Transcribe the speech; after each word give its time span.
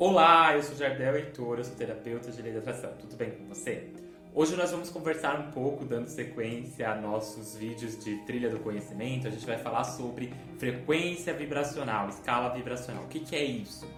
Olá, 0.00 0.54
eu 0.54 0.62
sou 0.62 0.76
Jardel 0.76 1.16
Heitor, 1.16 1.58
eu 1.58 1.64
sou 1.64 1.74
terapeuta 1.74 2.30
de 2.30 2.40
lei 2.40 2.52
da 2.52 2.60
atração. 2.60 2.92
Tudo 3.00 3.16
bem 3.16 3.32
com 3.32 3.48
você? 3.48 3.88
Hoje 4.32 4.54
nós 4.54 4.70
vamos 4.70 4.90
conversar 4.90 5.40
um 5.40 5.50
pouco, 5.50 5.84
dando 5.84 6.06
sequência 6.06 6.88
a 6.88 6.94
nossos 6.94 7.56
vídeos 7.56 7.98
de 7.98 8.16
trilha 8.18 8.48
do 8.48 8.60
conhecimento. 8.60 9.26
A 9.26 9.30
gente 9.30 9.44
vai 9.44 9.58
falar 9.58 9.82
sobre 9.82 10.32
frequência 10.56 11.34
vibracional, 11.34 12.08
escala 12.10 12.50
vibracional. 12.50 13.02
O 13.02 13.08
que, 13.08 13.18
que 13.18 13.34
é 13.34 13.42
isso? 13.42 13.88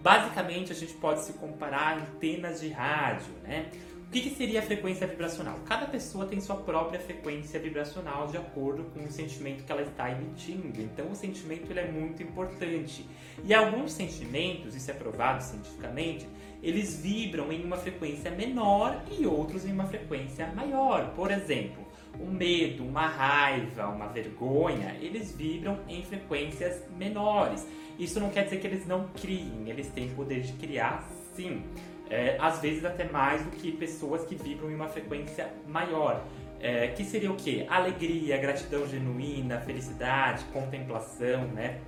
Basicamente, 0.00 0.72
a 0.72 0.74
gente 0.74 0.94
pode 0.94 1.20
se 1.20 1.34
comparar 1.34 1.98
a 1.98 2.00
antenas 2.00 2.62
de 2.62 2.70
rádio, 2.70 3.34
né? 3.42 3.70
O 4.12 4.14
que, 4.14 4.28
que, 4.28 4.36
seria 4.36 4.60
a 4.60 4.62
frequência 4.62 5.06
vibracional? 5.06 5.58
Cada 5.64 5.86
pessoa 5.86 6.26
tem 6.26 6.38
sua 6.38 6.56
própria 6.56 7.00
frequência 7.00 7.58
vibracional 7.58 8.26
de 8.26 8.36
acordo 8.36 8.84
com 8.92 9.02
o 9.04 9.10
sentimento 9.10 9.64
que 9.64 9.72
ela 9.72 9.80
está 9.80 10.10
emitindo. 10.10 10.82
Então, 10.82 11.10
o 11.10 11.14
sentimento 11.14 11.70
ele 11.70 11.80
é 11.80 11.90
muito 11.90 12.22
importante. 12.22 13.08
E 13.42 13.54
alguns 13.54 13.92
sentimentos, 13.92 14.74
isso 14.74 14.90
é 14.90 14.92
provado 14.92 15.42
cientificamente, 15.42 16.28
eles 16.62 17.00
vibram 17.00 17.50
em 17.50 17.64
uma 17.64 17.78
frequência 17.78 18.30
menor 18.30 19.02
e 19.10 19.24
outros 19.24 19.64
em 19.64 19.72
uma 19.72 19.86
frequência 19.86 20.46
maior. 20.48 21.14
Por 21.14 21.30
exemplo, 21.30 21.82
o 22.20 22.26
medo, 22.26 22.84
uma 22.84 23.06
raiva, 23.06 23.86
uma 23.86 24.08
vergonha, 24.08 24.94
eles 25.00 25.34
vibram 25.34 25.80
em 25.88 26.04
frequências 26.04 26.82
menores. 26.98 27.66
Isso 27.98 28.20
não 28.20 28.28
quer 28.28 28.44
dizer 28.44 28.60
que 28.60 28.66
eles 28.66 28.86
não 28.86 29.08
criem, 29.22 29.70
eles 29.70 29.88
têm 29.88 30.10
poder 30.10 30.42
de 30.42 30.52
criar 30.52 31.02
sim 31.34 31.62
é, 32.10 32.36
às 32.38 32.60
vezes 32.60 32.84
até 32.84 33.04
mais 33.04 33.42
do 33.42 33.50
que 33.50 33.72
pessoas 33.72 34.24
que 34.24 34.34
vibram 34.34 34.70
em 34.70 34.74
uma 34.74 34.88
frequência 34.88 35.52
maior. 35.66 36.24
É, 36.60 36.88
que 36.88 37.04
seria 37.04 37.30
o 37.30 37.36
quê? 37.36 37.66
Alegria, 37.68 38.36
gratidão 38.38 38.86
genuína, 38.86 39.58
felicidade, 39.60 40.44
contemplação, 40.52 41.46
né? 41.48 41.80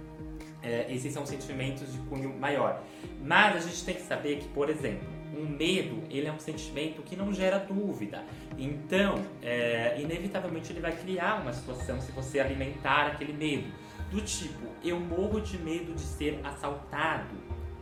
É, 0.63 0.87
esses 0.89 1.13
são 1.13 1.25
sentimentos 1.25 1.93
de 1.93 1.99
cunho 2.09 2.37
maior. 2.37 2.83
Mas 3.23 3.57
a 3.57 3.61
gente 3.61 3.85
tem 3.85 3.95
que 3.95 4.03
saber 4.03 4.39
que, 4.39 4.49
por 4.49 4.69
exemplo, 4.69 5.07
um 5.37 5.47
medo 5.47 6.03
ele 6.11 6.27
é 6.27 6.33
um 6.33 6.39
sentimento 6.39 7.03
que 7.03 7.15
não 7.17 7.33
gera 7.33 7.59
dúvida. 7.59 8.25
Então, 8.59 9.23
é, 9.43 10.01
inevitavelmente 10.01 10.73
ele 10.73 10.81
vai 10.81 10.93
criar 10.93 11.41
uma 11.41 11.53
situação 11.53 12.01
se 12.01 12.13
você 12.13 12.41
alimentar 12.41 13.09
aquele 13.09 13.33
medo. 13.33 13.71
Do 14.11 14.21
tipo, 14.21 14.67
eu 14.83 14.99
morro 14.99 15.41
de 15.41 15.59
medo 15.59 15.93
de 15.93 16.01
ser 16.01 16.41
assaltado, 16.45 17.35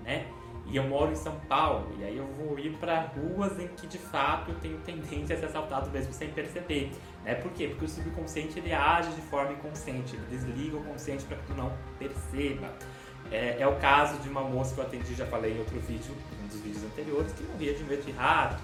né? 0.03 0.27
E 0.73 0.77
eu 0.77 0.85
moro 0.85 1.13
em 1.13 1.17
São 1.17 1.39
Paulo, 1.41 1.95
e 1.99 2.05
aí 2.05 2.17
eu 2.17 2.27
vou 2.27 2.59
ir 2.59 2.73
para 2.79 3.01
ruas 3.01 3.61
em 3.61 3.69
que 3.69 3.87
de 3.87 3.99
fato 3.99 4.51
eu 4.51 4.55
tenho 4.59 4.79
tendência 4.79 5.37
a 5.37 5.39
ser 5.39 5.45
assaltado 5.45 5.91
mesmo 5.91 6.15
sem 6.15 6.31
perceber. 6.31 6.91
Né? 7.23 7.35
Por 7.35 7.53
quê? 7.53 7.69
Porque 7.69 7.85
o 7.85 7.89
subconsciente 7.89 8.59
ele 8.59 8.73
age 8.73 9.11
de 9.11 9.21
forma 9.21 9.53
inconsciente, 9.53 10.17
ele 10.17 10.25
desliga 10.31 10.79
o 10.79 10.83
consciente 10.83 11.25
para 11.25 11.37
que 11.37 11.47
tu 11.47 11.55
não 11.55 11.71
perceba. 11.99 12.73
É, 13.31 13.61
é, 13.61 13.67
o 13.67 13.77
caso 13.77 14.19
de 14.21 14.31
uma 14.31 14.41
moça 14.41 14.75
que 14.75 14.81
eu 14.81 14.85
atendi, 14.85 15.15
já 15.15 15.27
falei 15.27 15.53
em 15.53 15.59
outro 15.59 15.79
vídeo, 15.81 16.15
um 16.43 16.47
dos 16.47 16.61
vídeos 16.61 16.85
anteriores, 16.85 17.33
que 17.33 17.43
morria 17.45 17.75
de 17.75 17.85
medo 17.85 18.03
de 18.03 18.13
rato. 18.13 18.63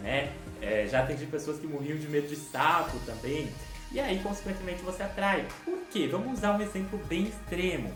Né? 0.00 0.32
É, 0.62 0.86
já 0.86 1.02
atendi 1.02 1.26
pessoas 1.26 1.58
que 1.58 1.66
morriam 1.66 1.98
de 1.98 2.06
medo 2.06 2.28
de 2.28 2.36
sapo 2.36 2.96
também. 3.00 3.52
E 3.90 3.98
aí, 3.98 4.20
consequentemente, 4.20 4.80
você 4.82 5.02
atrai. 5.02 5.46
Por 5.64 5.78
quê? 5.90 6.06
Vamos 6.06 6.38
usar 6.38 6.56
um 6.56 6.60
exemplo 6.60 7.00
bem 7.08 7.24
extremo. 7.24 7.92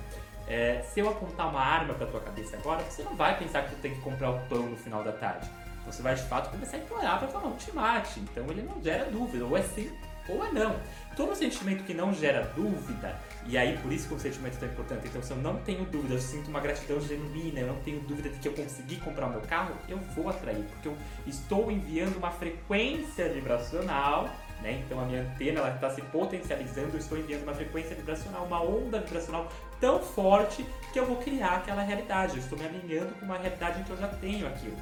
É, 0.47 0.83
se 0.83 1.01
eu 1.01 1.09
apontar 1.09 1.49
uma 1.49 1.61
arma 1.61 1.95
para 1.95 2.07
tua 2.07 2.21
cabeça 2.21 2.57
agora, 2.57 2.83
você 2.83 3.03
não 3.03 3.15
vai 3.15 3.39
pensar 3.39 3.63
que 3.65 3.75
tu 3.75 3.81
tem 3.81 3.95
que 3.95 4.01
comprar 4.01 4.31
o 4.31 4.41
pão 4.49 4.63
no 4.63 4.77
final 4.77 5.03
da 5.03 5.13
tarde. 5.13 5.49
Você 5.87 6.03
vai 6.03 6.15
de 6.15 6.23
fato 6.23 6.51
começar 6.51 6.77
a 6.77 6.81
implorar 6.81 7.19
para 7.19 7.29
falar, 7.29 7.45
não 7.45 7.57
te 7.57 7.73
mate. 7.75 8.21
Então 8.21 8.47
ele 8.51 8.63
não 8.63 8.83
gera 8.83 9.11
dúvida, 9.11 9.45
ou 9.45 9.57
é 9.57 9.63
sim 9.63 9.91
ou 10.29 10.45
é 10.45 10.53
não. 10.53 10.77
Todo 11.17 11.35
sentimento 11.35 11.85
que 11.85 11.93
não 11.93 12.13
gera 12.13 12.43
dúvida, 12.55 13.19
e 13.47 13.59
aí 13.59 13.77
por 13.79 13.93
isso 13.93 14.09
que 14.09 14.15
o 14.15 14.19
sentimento 14.19 14.55
é 14.55 14.59
tão 14.61 14.69
importante, 14.69 15.09
então 15.09 15.23
se 15.23 15.31
eu 15.31 15.37
não 15.37 15.57
tenho 15.59 15.85
dúvida, 15.85 16.15
eu 16.15 16.21
sinto 16.21 16.49
uma 16.49 16.61
gratidão 16.61 17.01
genuína, 17.01 17.61
eu 17.61 17.67
não 17.67 17.77
tenho 17.83 18.01
dúvida 18.01 18.31
de 18.31 18.39
que 18.39 18.49
eu 18.49 18.55
consegui 18.55 18.97
comprar 18.97 19.27
o 19.27 19.31
meu 19.31 19.41
carro, 19.43 19.75
eu 19.89 19.99
vou 20.15 20.29
atrair, 20.29 20.65
porque 20.65 20.89
eu 20.89 20.97
estou 21.27 21.71
enviando 21.71 22.17
uma 22.17 22.31
frequência 22.31 23.29
vibracional 23.29 24.31
né? 24.63 24.83
Então 24.87 25.01
a 25.01 25.05
minha 25.05 25.23
antena 25.23 25.69
está 25.69 25.91
se 25.91 26.01
potencializando, 26.01 26.95
eu 26.95 26.99
estou 26.99 27.19
enviando 27.19 27.43
uma 27.43 27.55
frequência 27.55 27.95
vibracional, 27.95 28.45
uma 28.45 28.63
onda 28.63 29.01
vibracional 29.01 29.49
tão 29.81 29.99
forte 29.99 30.65
que 30.93 30.99
eu 30.99 31.05
vou 31.05 31.17
criar 31.17 31.57
aquela 31.57 31.83
realidade. 31.83 32.37
Eu 32.37 32.43
estou 32.43 32.59
me 32.59 32.65
alinhando 32.65 33.13
com 33.15 33.27
uma 33.27 33.37
realidade 33.37 33.83
que 33.83 33.91
eu 33.91 33.97
já 33.99 34.09
tenho 34.09 34.47
aquilo. 34.47 34.77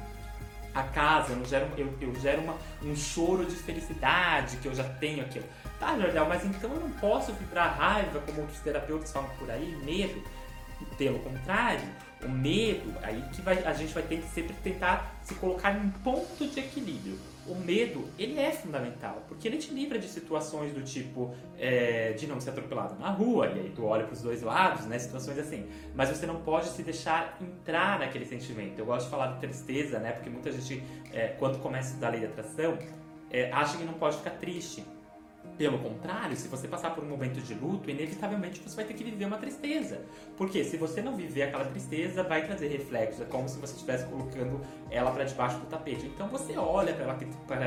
A 0.73 0.83
casa, 0.83 1.33
eu 1.33 1.43
gero, 1.43 1.67
eu, 1.77 1.93
eu 1.99 2.15
gero 2.15 2.41
uma, 2.43 2.55
um 2.81 2.95
choro 2.95 3.45
de 3.45 3.55
felicidade 3.55 4.55
que 4.57 4.67
eu 4.67 4.73
já 4.73 4.85
tenho 4.85 5.21
aquilo. 5.21 5.43
Tá, 5.77 5.97
Jordel, 5.97 6.25
mas 6.25 6.45
então 6.45 6.71
eu 6.71 6.79
não 6.79 6.91
posso 6.91 7.33
vibrar 7.33 7.77
raiva, 7.77 8.19
como 8.19 8.41
outros 8.41 8.59
terapeutas 8.59 9.11
falam 9.11 9.29
por 9.37 9.51
aí, 9.51 9.75
medo. 9.83 10.23
Pelo 10.97 11.19
contrário, 11.19 11.87
o 12.23 12.29
medo, 12.29 12.93
aí 13.01 13.23
que 13.33 13.41
vai, 13.41 13.63
a 13.63 13.73
gente 13.73 13.93
vai 13.93 14.03
ter 14.03 14.17
que 14.17 14.27
sempre 14.29 14.55
tentar 14.63 15.19
se 15.23 15.33
colocar 15.35 15.71
em 15.71 15.89
ponto 16.03 16.47
de 16.47 16.59
equilíbrio. 16.59 17.17
O 17.47 17.55
medo, 17.55 18.07
ele 18.19 18.39
é 18.39 18.51
fundamental, 18.51 19.23
porque 19.27 19.47
ele 19.47 19.57
te 19.57 19.73
livra 19.73 19.97
de 19.97 20.07
situações 20.07 20.73
do 20.73 20.83
tipo 20.83 21.33
é, 21.57 22.13
de 22.13 22.27
não 22.27 22.39
ser 22.39 22.51
atropelado 22.51 22.99
na 22.99 23.09
rua, 23.09 23.47
e 23.47 23.59
aí 23.59 23.73
tu 23.75 23.83
olha 23.83 24.03
para 24.03 24.13
os 24.13 24.21
dois 24.21 24.43
lados, 24.43 24.85
né, 24.85 24.99
situações 24.99 25.39
assim. 25.39 25.67
Mas 25.95 26.09
você 26.09 26.27
não 26.27 26.41
pode 26.41 26.67
se 26.67 26.83
deixar 26.83 27.37
entrar 27.41 27.97
naquele 27.97 28.25
sentimento. 28.25 28.77
Eu 28.77 28.85
gosto 28.85 29.05
de 29.05 29.11
falar 29.11 29.33
de 29.33 29.39
tristeza, 29.39 29.97
né, 29.97 30.11
porque 30.11 30.29
muita 30.29 30.51
gente, 30.51 30.83
é, 31.11 31.29
quando 31.39 31.59
começa 31.59 31.87
a 31.87 31.89
estudar 31.89 32.07
a 32.07 32.11
lei 32.11 32.21
da 32.21 32.27
atração, 32.27 32.77
é, 33.31 33.51
acha 33.51 33.77
que 33.77 33.83
não 33.83 33.93
pode 33.93 34.17
ficar 34.17 34.31
triste. 34.31 34.85
Pelo 35.61 35.77
contrário, 35.77 36.35
se 36.35 36.47
você 36.47 36.67
passar 36.67 36.89
por 36.95 37.03
um 37.03 37.07
momento 37.07 37.39
de 37.39 37.53
luto, 37.53 37.87
inevitavelmente 37.87 38.59
você 38.59 38.75
vai 38.75 38.83
ter 38.83 38.95
que 38.95 39.03
viver 39.03 39.25
uma 39.25 39.37
tristeza. 39.37 40.01
Porque 40.35 40.63
se 40.63 40.75
você 40.75 41.03
não 41.03 41.15
viver 41.15 41.43
aquela 41.43 41.65
tristeza, 41.65 42.23
vai 42.23 42.43
trazer 42.43 42.67
reflexos. 42.67 43.21
É 43.21 43.25
como 43.25 43.47
se 43.47 43.59
você 43.59 43.75
estivesse 43.75 44.07
colocando 44.07 44.59
ela 44.89 45.11
para 45.11 45.23
debaixo 45.23 45.59
do 45.59 45.67
tapete. 45.67 46.07
Então 46.07 46.27
você 46.29 46.57
olha 46.57 46.95
para 46.95 47.11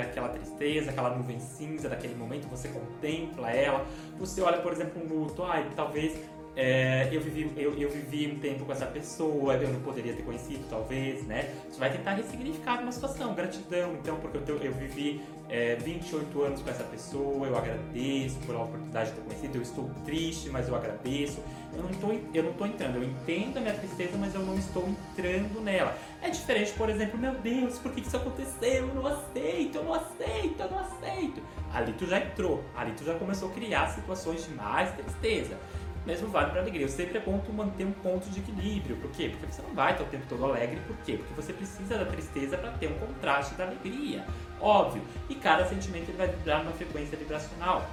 aquela 0.03 0.29
tristeza, 0.31 0.91
aquela 0.91 1.15
nuvem 1.15 1.39
cinza 1.39 1.89
daquele 1.89 2.17
momento, 2.17 2.49
você 2.49 2.67
contempla 2.67 3.49
ela. 3.53 3.87
Você 4.19 4.41
olha, 4.41 4.59
por 4.59 4.73
exemplo, 4.73 5.01
um 5.01 5.07
luto. 5.07 5.45
Ai, 5.45 5.71
talvez 5.77 6.19
é, 6.57 7.09
eu, 7.11 7.21
vivi, 7.21 7.51
eu, 7.57 7.77
eu, 7.77 7.91
vivi 7.91 8.31
um 8.33 8.39
tempo 8.39 8.65
com 8.65 8.71
essa 8.71 8.87
pessoa, 8.87 9.55
eu 9.55 9.73
não 9.73 9.81
poderia 9.81 10.15
ter 10.15 10.23
conhecido, 10.23 10.65
talvez, 10.71 11.25
né? 11.25 11.53
Você 11.69 11.81
vai 11.81 11.91
tentar 11.91 12.13
ressignificar 12.13 12.81
uma 12.81 12.93
situação, 12.93 13.35
gratidão, 13.35 13.95
então, 13.95 14.17
porque 14.17 14.39
eu, 14.39 14.59
eu 14.59 14.73
vivi 14.73 15.21
é, 15.49 15.75
28 15.75 16.43
anos 16.43 16.63
com 16.63 16.71
essa 16.71 16.85
pessoa, 16.85 17.49
eu 17.49 17.57
agradeço 17.59 18.39
por 18.47 18.55
a 18.55 18.63
oportunidade 18.63 19.11
de 19.11 19.17
ter 19.17 19.23
conhecido, 19.23 19.57
eu 19.57 19.63
estou 19.63 19.91
triste, 20.05 20.49
mas 20.49 20.69
eu 20.69 20.77
agradeço. 20.77 21.43
Eu 21.75 21.83
não 21.83 21.91
estou, 21.91 22.21
eu 22.33 22.43
não 22.45 22.53
estou 22.53 22.67
entrando, 22.69 22.97
eu 22.99 23.03
entendo 23.03 23.57
a 23.57 23.61
minha 23.61 23.75
tristeza, 23.75 24.17
mas 24.17 24.33
eu 24.33 24.43
não 24.43 24.57
estou 24.57 24.89
entrando 24.89 25.61
nela. 25.61 25.99
É 26.23 26.31
diferente, 26.31 26.73
por 26.75 26.89
exemplo, 26.89 27.19
meu 27.19 27.35
Deus, 27.35 27.81
por 27.81 27.91
que 27.91 28.01
isso 28.01 28.17
aconteceu? 28.17 28.87
Eu 28.89 28.95
não 28.95 29.07
aceito, 29.09 29.79
eu 29.79 29.85
não 29.85 29.95
aceito, 29.95 30.61
eu 30.61 30.71
não 30.71 30.79
aceito. 30.79 31.43
Ali 31.73 31.93
tu 31.95 32.07
já 32.07 32.21
entrou, 32.21 32.63
ali 32.77 32.93
tu 32.93 33.05
já 33.05 33.15
começou 33.15 33.51
a 33.51 33.53
criar 33.53 33.89
situações 33.89 34.45
de 34.45 34.55
mais 34.55 34.93
tristeza 34.95 35.59
mesmo 36.07 36.29
vale 36.29 36.51
para 36.51 36.61
alegria. 36.61 36.83
Eu 36.83 36.89
sempre 36.89 37.19
é 37.19 37.21
bom 37.21 37.43
manter 37.53 37.85
um 37.85 37.93
ponto 37.93 38.29
de 38.29 38.41
equilíbrio. 38.41 38.97
Por 38.97 39.11
quê? 39.11 39.31
Porque 39.31 39.53
você 39.53 39.63
não 39.63 39.75
vai 39.75 39.93
estar 39.93 40.05
o 40.05 40.07
tempo 40.07 40.25
todo 40.29 40.45
alegre. 40.45 40.79
Por 40.87 40.97
quê? 40.99 41.17
Porque 41.17 41.35
você 41.35 41.53
precisa 41.53 41.99
da 41.99 42.05
tristeza 42.05 42.57
para 42.59 42.71
ter 42.73 42.89
um 42.89 42.99
contraste 42.99 43.55
da 43.55 43.65
alegria. 43.65 44.25
Óbvio. 44.61 45.03
E 45.29 45.35
cada 45.35 45.67
sentimento 45.67 46.09
ele 46.09 46.19
vai 46.19 46.29
vibrar 46.29 46.63
numa 46.63 46.73
frequência 46.73 47.17
vibracional. 47.17 47.89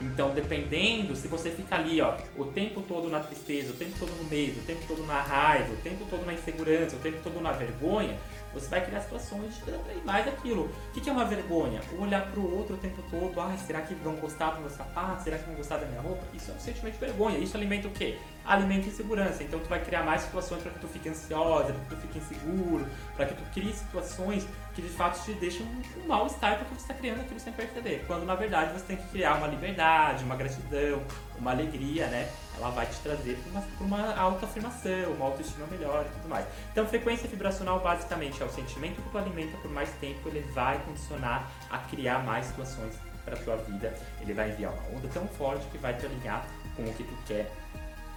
Então, 0.00 0.30
dependendo, 0.30 1.16
se 1.16 1.26
você 1.26 1.50
fica 1.50 1.74
ali, 1.74 2.00
ó, 2.00 2.16
o 2.36 2.44
tempo 2.44 2.80
todo 2.82 3.08
na 3.08 3.18
tristeza, 3.18 3.72
o 3.72 3.76
tempo 3.76 3.98
todo 3.98 4.10
no 4.10 4.24
medo, 4.30 4.60
o 4.60 4.62
tempo 4.62 4.80
todo 4.86 5.04
na 5.04 5.20
raiva, 5.20 5.72
o 5.72 5.76
tempo 5.78 6.06
todo 6.08 6.24
na 6.24 6.34
insegurança, 6.34 6.94
o 6.94 7.00
tempo 7.00 7.18
todo 7.22 7.40
na 7.40 7.50
vergonha, 7.50 8.16
você 8.52 8.68
vai 8.68 8.84
criar 8.84 9.00
situações 9.00 9.54
de 9.64 9.74
atrair 9.74 10.04
mais 10.04 10.26
aquilo. 10.26 10.64
O 10.64 10.92
que, 10.92 11.08
é 11.08 11.12
uma 11.12 11.24
vergonha? 11.24 11.80
Olhar 11.98 12.30
para 12.30 12.40
o 12.40 12.56
outro 12.58 12.74
o 12.74 12.78
tempo 12.78 13.02
todo, 13.10 13.40
ah, 13.40 13.56
será 13.56 13.82
que 13.82 13.94
vão 13.94 14.16
gostar 14.16 14.52
do 14.52 14.60
meu 14.60 14.70
sapato? 14.70 15.22
Será 15.22 15.38
que 15.38 15.46
vão 15.46 15.54
gostar 15.54 15.78
da 15.78 15.86
minha 15.86 16.00
roupa? 16.00 16.22
Isso 16.34 16.50
é 16.50 16.54
um 16.54 16.60
sentimento 16.60 16.94
de 16.94 17.00
vergonha. 17.00 17.38
Isso 17.38 17.56
alimenta 17.56 17.88
o 17.88 17.90
quê? 17.90 18.18
Alimenta 18.48 18.88
insegurança. 18.88 19.42
Então 19.42 19.60
tu 19.60 19.68
vai 19.68 19.84
criar 19.84 20.02
mais 20.02 20.22
situações 20.22 20.62
para 20.62 20.72
que 20.72 20.78
tu 20.78 20.88
fique 20.88 21.08
ansiosa, 21.08 21.72
para 21.72 21.74
que 21.74 21.94
tu 21.94 21.96
fique 21.96 22.18
inseguro, 22.18 22.86
para 23.14 23.26
que 23.26 23.34
tu 23.34 23.42
crie 23.52 23.72
situações 23.74 24.46
que 24.74 24.80
de 24.80 24.88
fato 24.88 25.22
te 25.22 25.32
deixam 25.34 25.66
um 25.66 26.06
mal-estar 26.06 26.56
porque 26.56 26.74
você 26.74 26.80
está 26.80 26.94
criando 26.94 27.20
aquilo 27.20 27.38
sem 27.38 27.52
perceber. 27.52 28.04
Quando 28.06 28.24
na 28.24 28.34
verdade 28.34 28.72
você 28.72 28.86
tem 28.86 28.96
que 28.96 29.06
criar 29.08 29.34
uma 29.34 29.48
liberdade, 29.48 30.24
uma 30.24 30.34
gratidão, 30.34 31.02
uma 31.38 31.50
alegria, 31.50 32.06
né? 32.06 32.30
Ela 32.56 32.70
vai 32.70 32.86
te 32.86 32.96
trazer 33.00 33.36
para 33.36 33.50
uma, 33.50 33.64
uma 33.80 34.16
autoafirmação, 34.16 35.12
uma 35.12 35.26
autoestima 35.26 35.66
melhor 35.66 36.06
e 36.06 36.20
tudo 36.20 36.28
mais. 36.28 36.46
Então, 36.72 36.86
frequência 36.86 37.28
vibracional 37.28 37.80
basicamente 37.80 38.42
é 38.42 38.46
o 38.46 38.50
sentimento 38.50 39.02
que 39.02 39.10
tu 39.10 39.18
alimenta 39.18 39.56
por 39.58 39.70
mais 39.70 39.90
tempo, 40.00 40.28
ele 40.28 40.40
vai 40.52 40.78
condicionar 40.84 41.50
a 41.70 41.78
criar 41.78 42.24
mais 42.24 42.46
situações 42.46 42.94
para 43.24 43.36
tua 43.36 43.56
vida. 43.56 43.94
Ele 44.20 44.32
vai 44.32 44.50
enviar 44.50 44.72
uma 44.72 44.98
onda 44.98 45.08
tão 45.08 45.26
forte 45.28 45.66
que 45.66 45.78
vai 45.78 45.94
te 45.94 46.06
alinhar 46.06 46.44
com 46.74 46.82
o 46.82 46.94
que 46.94 47.04
tu 47.04 47.16
quer 47.26 47.50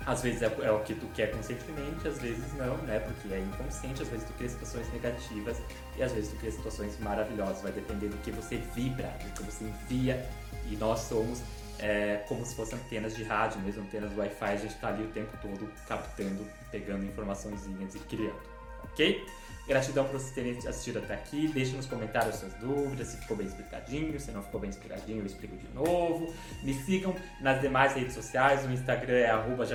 às 0.05 0.21
vezes 0.21 0.41
é, 0.41 0.45
é, 0.45 0.71
o 0.71 0.79
que 0.79 0.95
tu 0.95 1.05
quer 1.13 1.31
conscientemente, 1.31 2.07
às 2.07 2.19
vezes 2.19 2.53
não, 2.53 2.77
né? 2.77 2.99
Porque 2.99 3.33
é 3.33 3.39
inconsciente, 3.39 4.01
às 4.01 4.09
vezes 4.09 4.25
tu 4.25 4.33
cria 4.33 4.49
situações 4.49 4.91
negativas 4.91 5.57
e 5.95 6.03
às 6.03 6.11
vezes 6.11 6.31
tu 6.31 6.37
cria 6.37 6.51
situações 6.51 6.99
maravilhosas. 6.99 7.61
Vai 7.61 7.71
depender 7.71 8.07
do 8.07 8.17
que 8.17 8.31
você 8.31 8.57
vibra, 8.57 9.07
do 9.23 9.31
que 9.33 9.43
você 9.43 9.65
envia. 9.65 10.27
E 10.69 10.75
nós 10.75 11.01
somos 11.01 11.41
é, 11.79 12.23
como 12.27 12.45
se 12.45 12.55
fossem 12.55 12.77
antenas 12.77 13.15
de 13.15 13.23
rádio, 13.23 13.59
mesmo 13.61 13.83
antenas 13.83 14.15
Wi-Fi, 14.17 14.45
a 14.45 14.55
gente 14.55 14.75
está 14.75 14.87
ali 14.89 15.03
o 15.03 15.09
tempo 15.09 15.35
todo 15.41 15.69
captando, 15.87 16.47
pegando 16.71 17.05
informaçõezinhas 17.05 17.95
e 17.95 17.99
criando. 17.99 18.51
Ok? 18.83 19.25
Gratidão 19.67 20.05
por 20.05 20.19
vocês 20.19 20.33
terem 20.33 20.57
assistido 20.67 20.99
até 20.99 21.13
aqui. 21.13 21.47
Deixe 21.47 21.75
nos 21.75 21.85
comentários 21.85 22.35
suas 22.35 22.53
dúvidas, 22.55 23.07
se 23.07 23.17
ficou 23.17 23.37
bem 23.37 23.47
explicadinho, 23.47 24.19
se 24.19 24.31
não 24.31 24.41
ficou 24.43 24.59
bem 24.59 24.69
explicadinho, 24.69 25.19
eu 25.19 25.25
explico 25.25 25.55
de 25.55 25.67
novo. 25.73 26.33
Me 26.63 26.73
sigam 26.73 27.15
nas 27.39 27.61
demais 27.61 27.93
redes 27.93 28.13
sociais, 28.13 28.65
o 28.65 28.71
Instagram 28.71 29.17
é 29.17 29.29
arroba. 29.29 29.65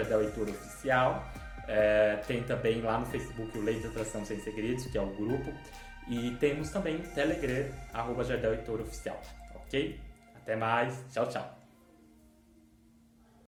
É, 1.68 2.16
tem 2.26 2.42
também 2.42 2.80
lá 2.80 2.98
no 2.98 3.06
Facebook 3.06 3.56
o 3.58 3.62
Lei 3.62 3.80
de 3.80 3.86
Atração 3.86 4.24
Sem 4.24 4.38
Segredos, 4.40 4.86
que 4.86 4.98
é 4.98 5.00
o 5.00 5.06
grupo. 5.06 5.52
E 6.08 6.32
temos 6.38 6.70
também 6.70 6.96
o 6.96 7.02
Telegram, 7.14 7.66
arroba 7.92 8.22
Oficial. 8.22 9.20
Ok? 9.54 10.00
Até 10.36 10.56
mais. 10.56 10.94
Tchau, 11.12 11.26
tchau. 11.28 11.65